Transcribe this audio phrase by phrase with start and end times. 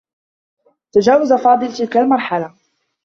[0.93, 2.53] تجاوز فاضل تلك المرحلة.